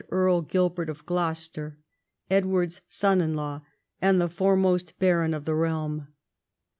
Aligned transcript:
Earl 0.09 0.41
Gil])ert 0.41 0.89
of 0.89 1.05
Gloucester, 1.05 1.77
Edward's 2.27 2.81
son 2.89 3.21
in 3.21 3.35
law, 3.35 3.61
and 4.01 4.19
the 4.19 4.29
foremost 4.29 4.97
baron 4.97 5.31
of 5.35 5.45
the 5.45 5.53
realm. 5.53 6.07